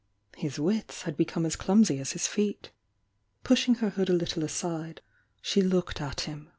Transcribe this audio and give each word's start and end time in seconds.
His 0.35 0.57
wits 0.59 1.03
had 1.03 1.15
become 1.15 1.45
as 1.45 1.55
clumsy 1.55 1.99
as 1.99 2.13
his 2.13 2.25
feet. 2.25 2.71
Pushing 3.43 3.75
her 3.75 3.91
hoS 3.91 4.09
a 4.09 4.13
little 4.13 4.43
aside, 4.43 5.01
she 5.43 5.61
looked 5.61 6.01
at 6.01 6.21
him. 6.21 6.49